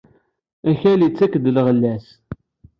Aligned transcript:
Akal 0.69 0.99
ittak-d 1.07 1.45
lɣella-s. 1.55 2.07